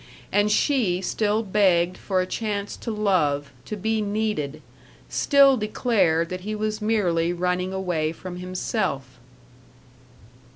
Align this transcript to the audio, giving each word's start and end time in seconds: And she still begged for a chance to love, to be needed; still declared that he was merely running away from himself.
And 0.31 0.49
she 0.49 0.99
still 0.99 1.43
begged 1.43 1.95
for 1.95 2.21
a 2.21 2.25
chance 2.25 2.75
to 2.75 2.89
love, 2.89 3.51
to 3.65 3.77
be 3.77 4.01
needed; 4.01 4.63
still 5.09 5.57
declared 5.57 6.29
that 6.29 6.41
he 6.41 6.55
was 6.55 6.81
merely 6.81 7.31
running 7.33 7.71
away 7.71 8.11
from 8.11 8.37
himself. 8.37 9.19